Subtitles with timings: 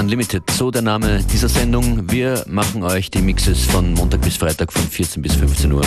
[0.00, 2.10] Unlimited, so der Name dieser Sendung.
[2.10, 5.82] Wir machen euch die Mixes von Montag bis Freitag von 14 bis 15 Uhr.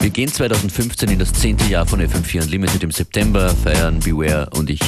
[0.00, 4.68] Wir gehen 2015 in das zehnte Jahr von FM4 Unlimited im September, feiern Beware und
[4.68, 4.80] ich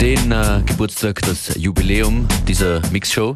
[0.00, 3.34] den äh, Geburtstag, das Jubiläum dieser Mixshow.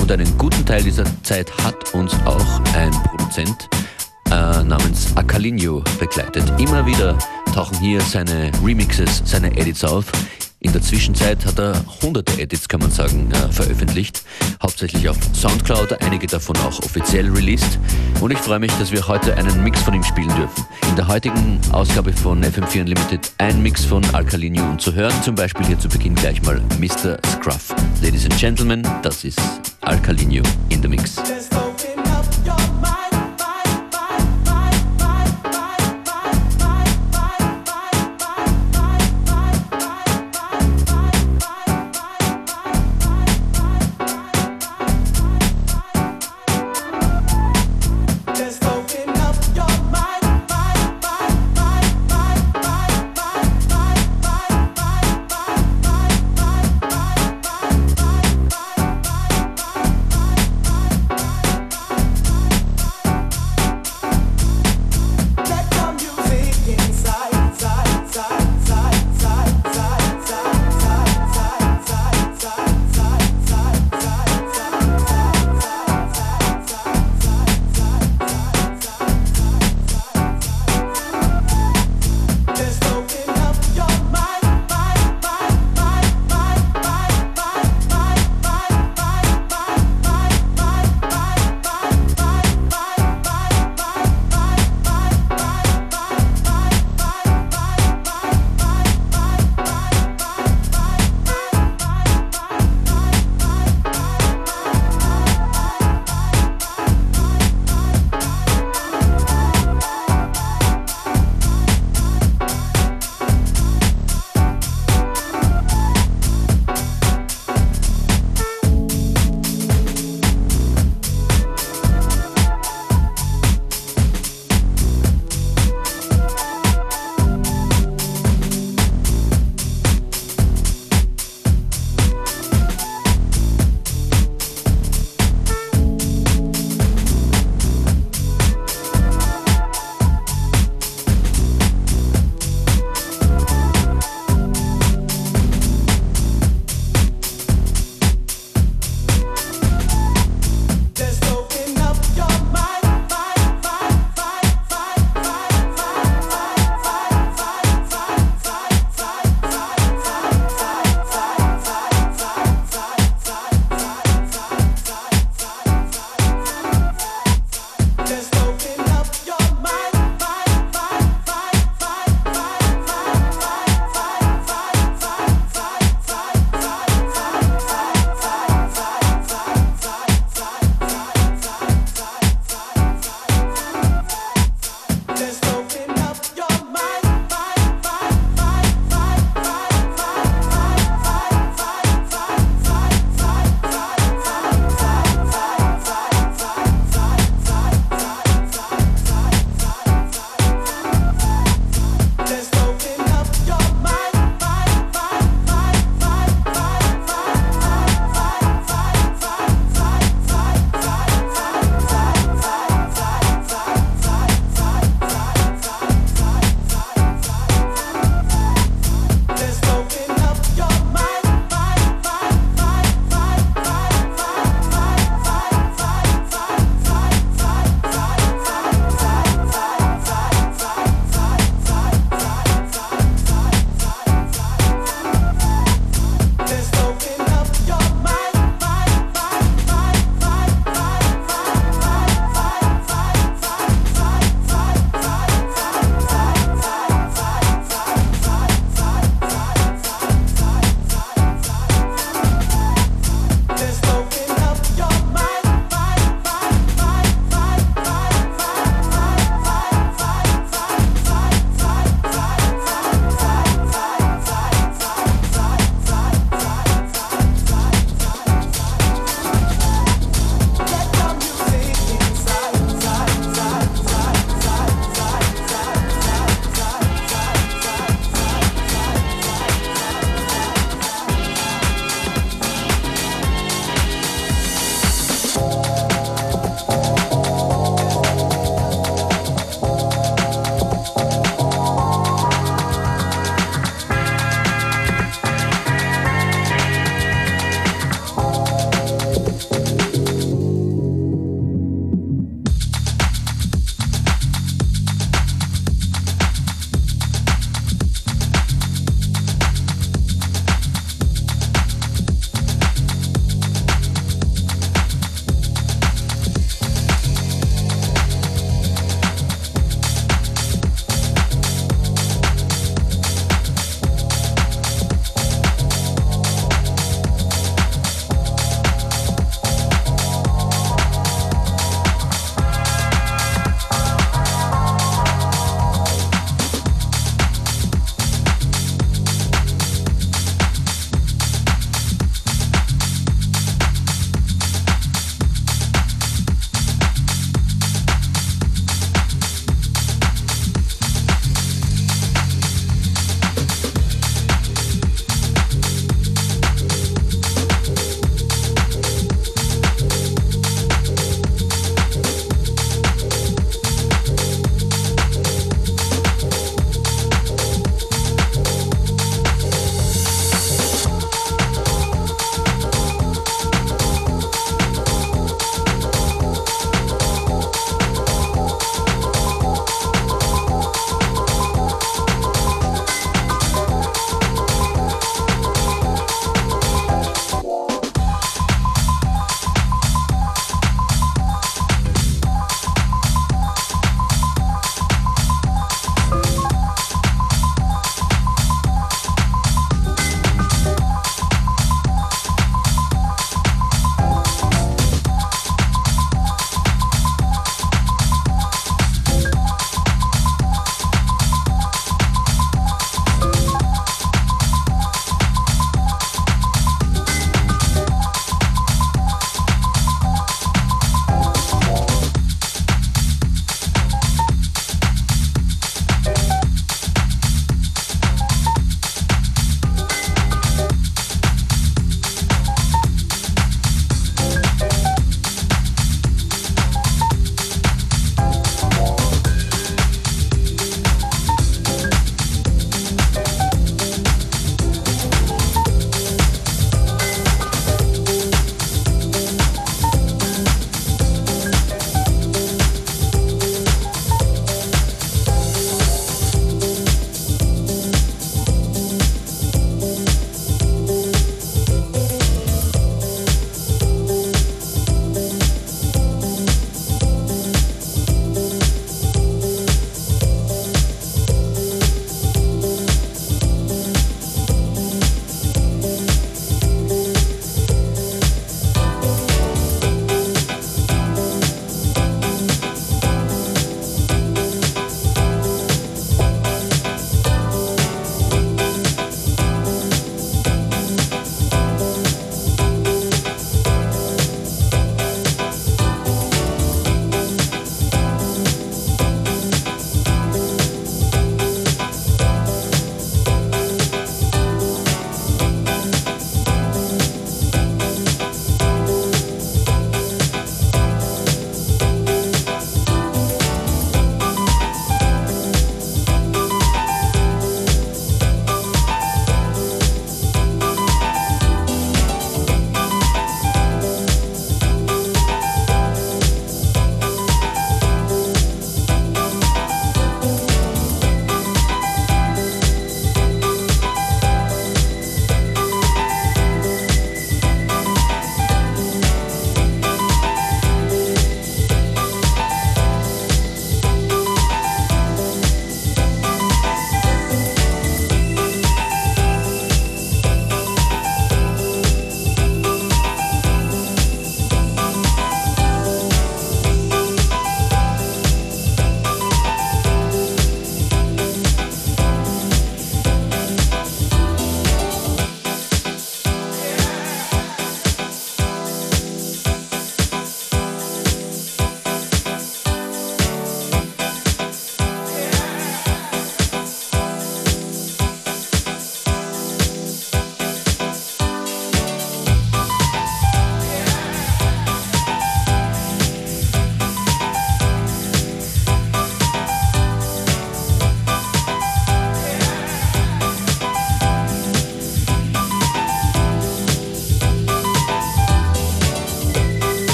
[0.00, 3.68] Und einen guten Teil dieser Zeit hat uns auch ein Produzent
[4.30, 6.50] äh, namens Acalinho begleitet.
[6.58, 7.18] Immer wieder
[7.54, 10.06] tauchen hier seine Remixes, seine Edits auf.
[10.62, 14.22] In der Zwischenzeit hat er hunderte Edits, kann man sagen, äh, veröffentlicht.
[14.62, 17.78] Hauptsächlich auf Soundcloud, einige davon auch offiziell released.
[18.20, 20.66] Und ich freue mich, dass wir heute einen Mix von ihm spielen dürfen.
[20.90, 25.34] In der heutigen Ausgabe von FM4 Unlimited ein Mix von Alcalinho und zu hören, zum
[25.34, 27.16] Beispiel hier zu Beginn gleich mal Mr.
[27.32, 27.74] Scruff.
[28.02, 29.40] Ladies and Gentlemen, das ist
[29.80, 31.16] Alcalinho in the Mix.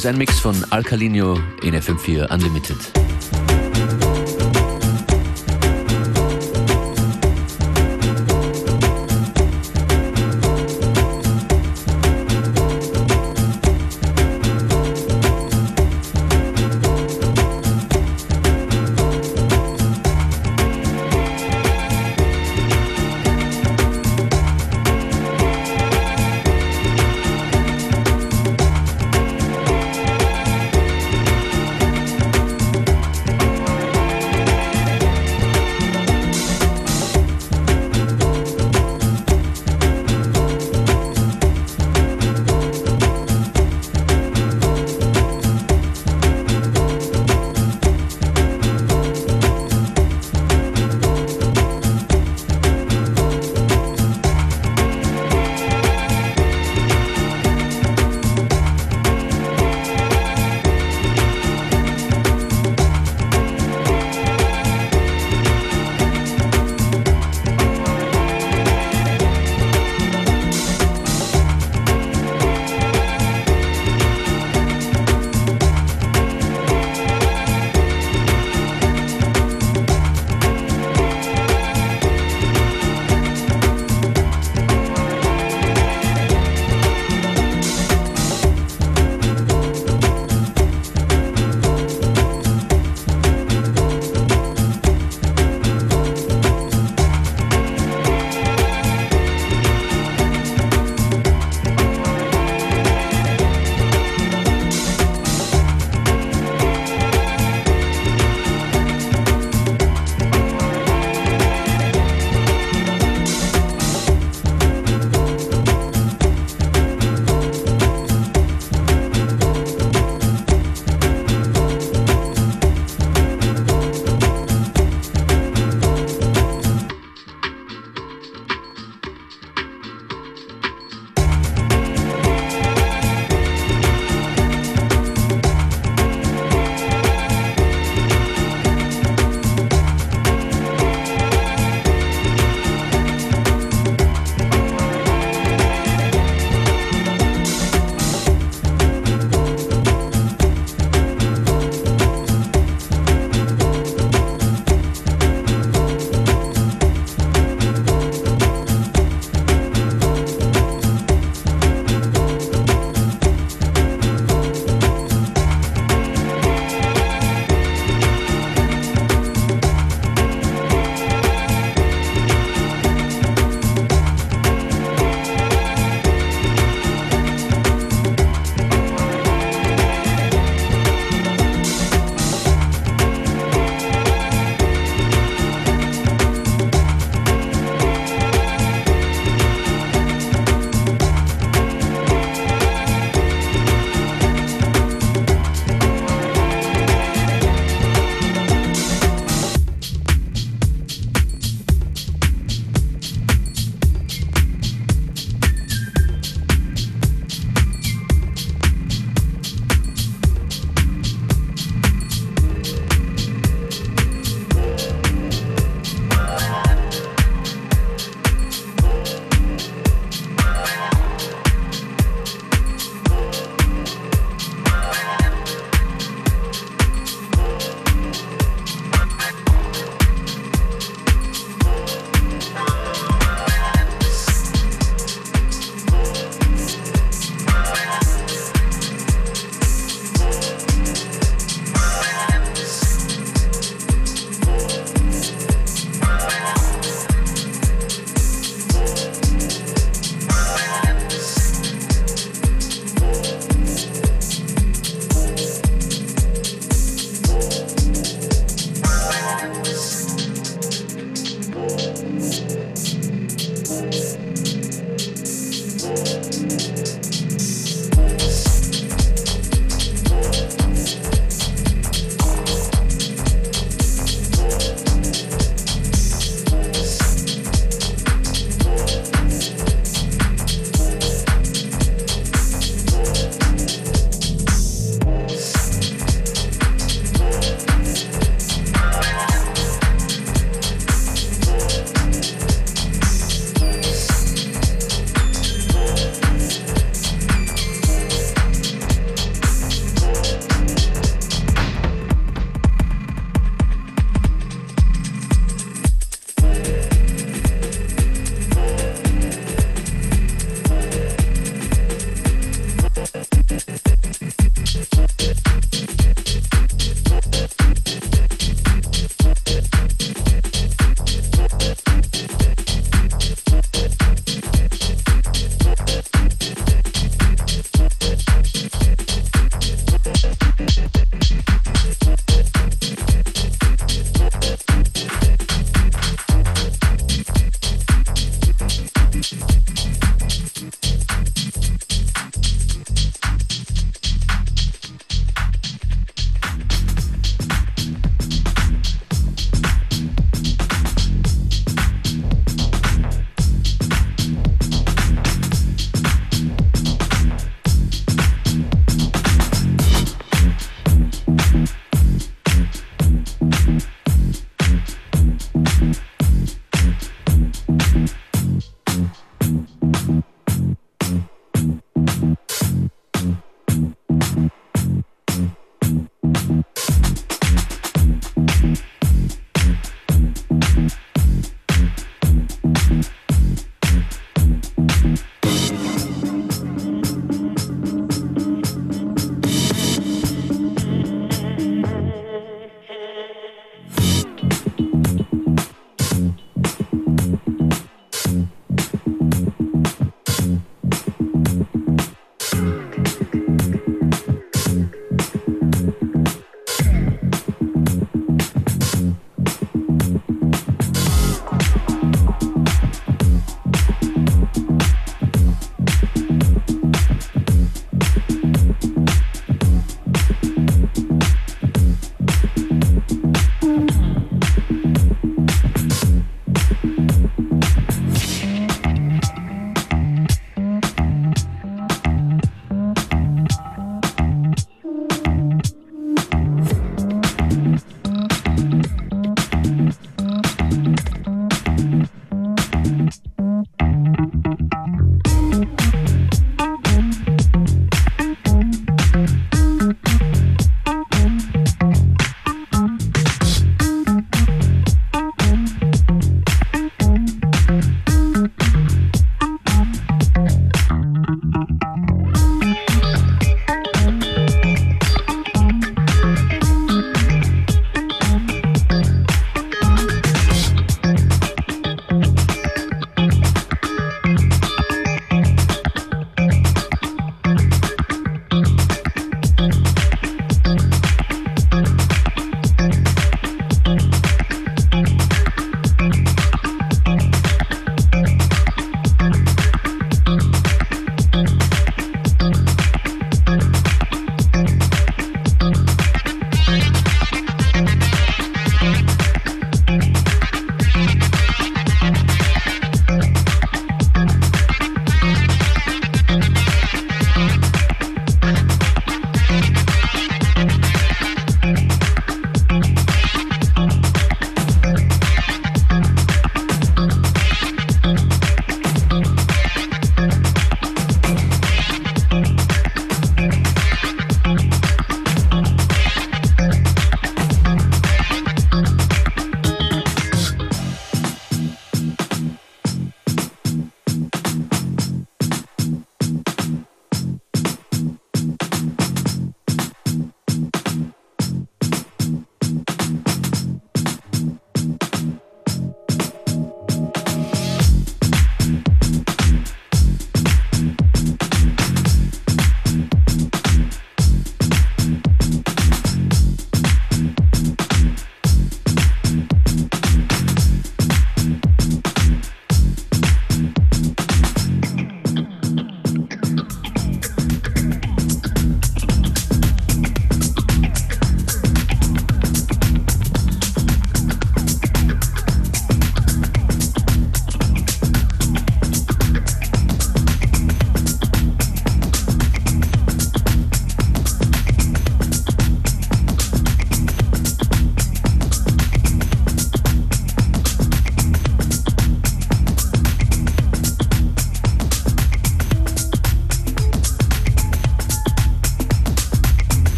[0.00, 3.09] Ist ein Mix von Alcalinho in FM4 Unlimited.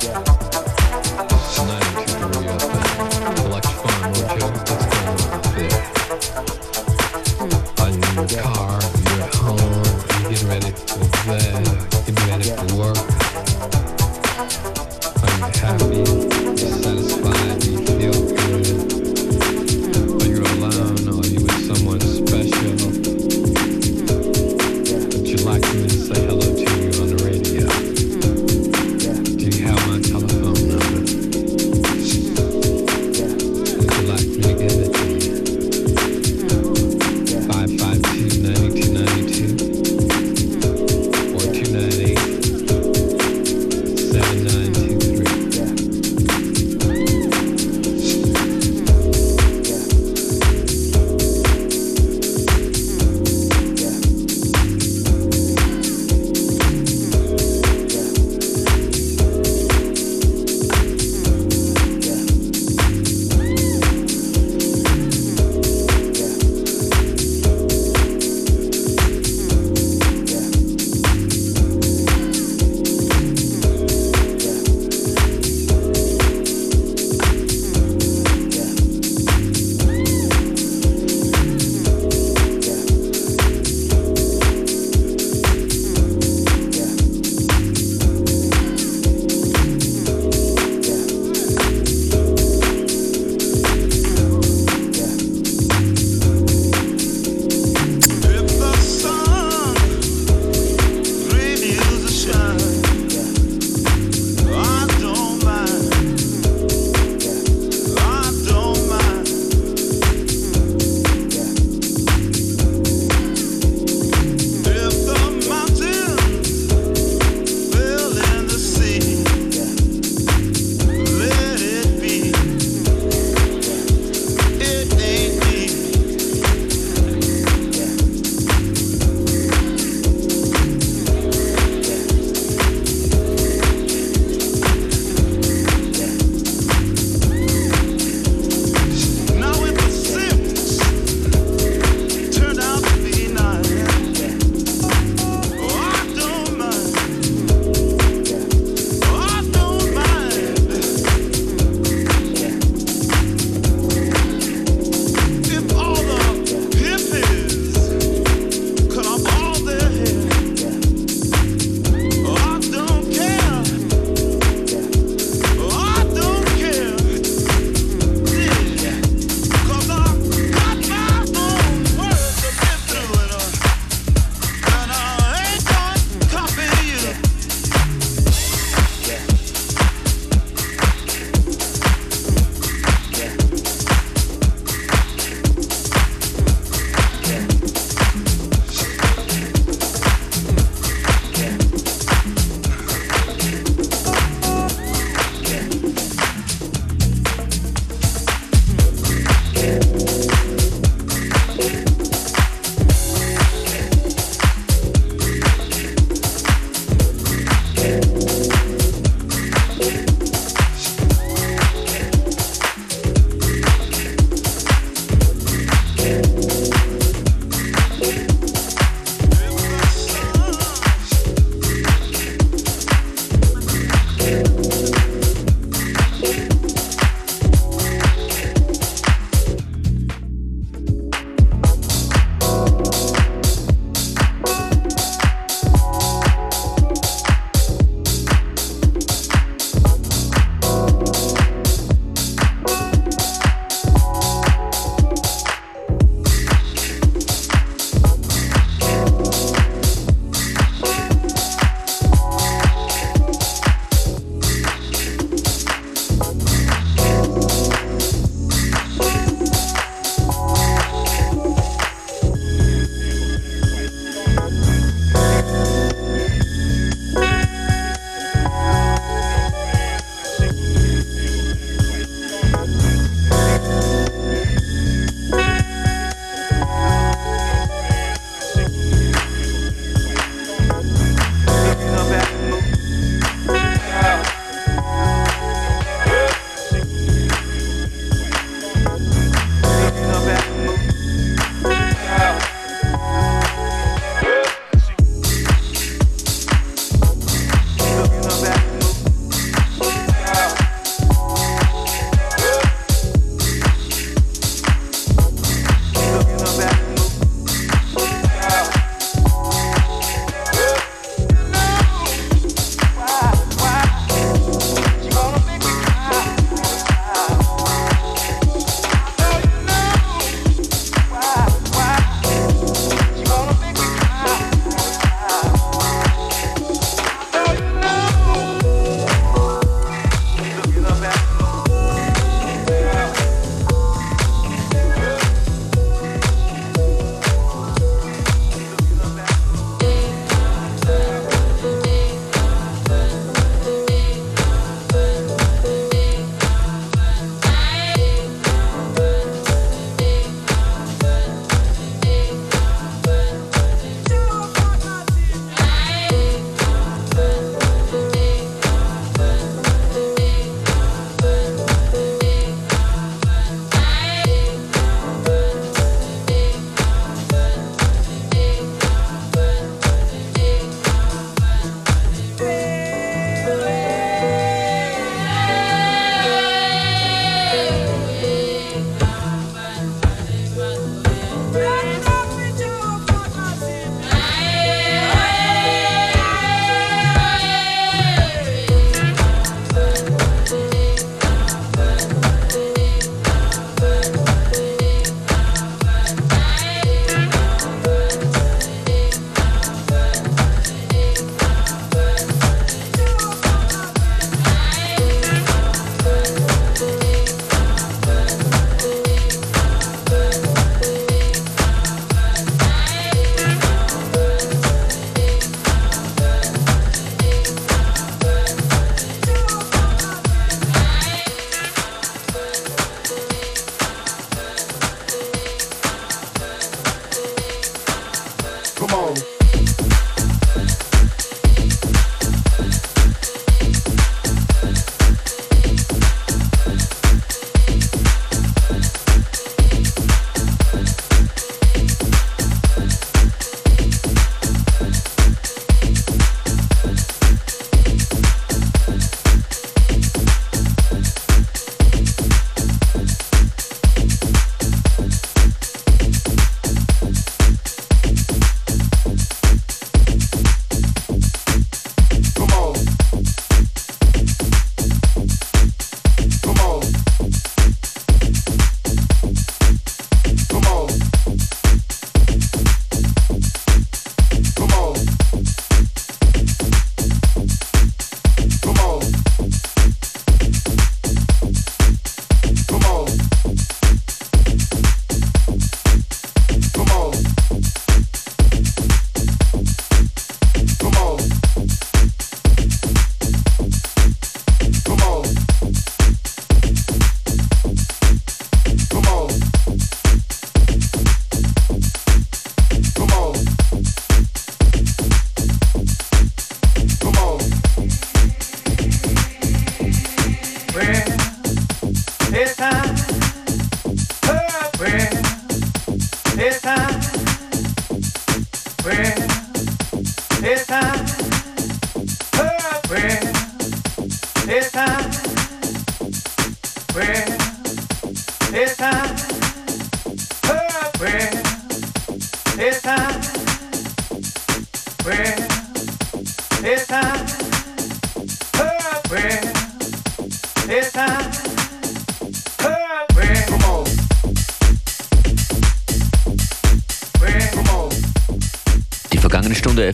[0.00, 0.37] Yeah.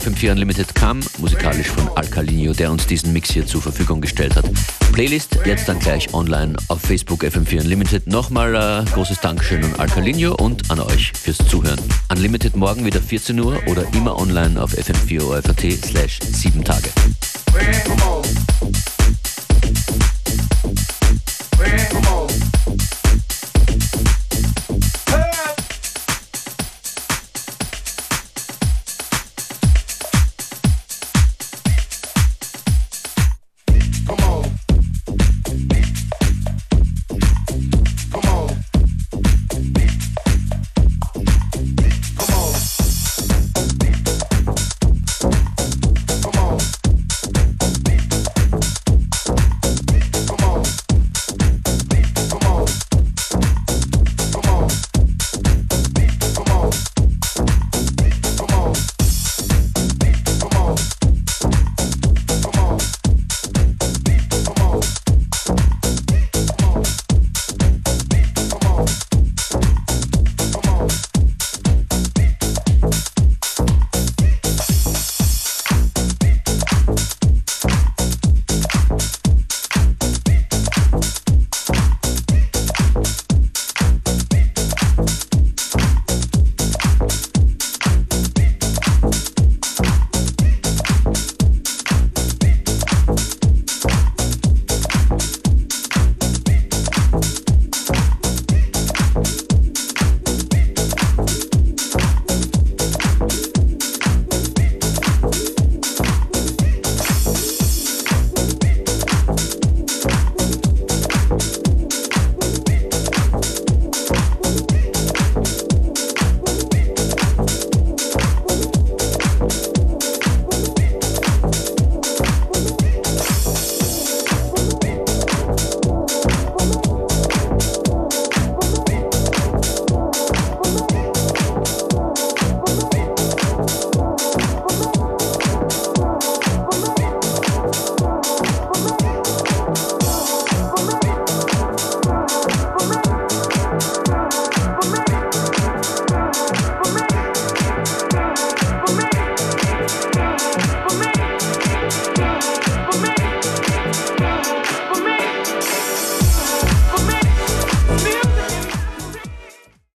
[0.05, 4.45] FM4 Unlimited kam, musikalisch von Alcalinho, der uns diesen Mix hier zur Verfügung gestellt hat.
[4.91, 8.05] Playlist jetzt dann gleich online auf Facebook FM4 Unlimited.
[8.05, 11.79] Nochmal äh, großes Dankeschön an Alcalinho und an euch fürs Zuhören.
[12.11, 16.89] Unlimited morgen wieder 14 Uhr oder immer online auf fm4 slash 7 Tage.